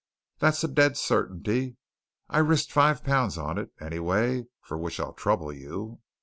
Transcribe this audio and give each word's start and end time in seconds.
"That's 0.39 0.63
a 0.63 0.67
dead 0.67 0.97
certainty! 0.97 1.77
I 2.27 2.39
risked 2.39 2.71
five 2.71 3.03
pounds 3.03 3.37
on 3.37 3.59
it, 3.59 3.69
anyway, 3.79 4.45
for 4.59 4.75
which 4.75 4.99
I'll 4.99 5.13
trouble 5.13 5.53
you. 5.53 6.01